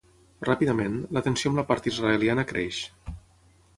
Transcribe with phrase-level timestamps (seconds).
[0.47, 2.81] Ràpidament, la tensió amb la part israeliana creix.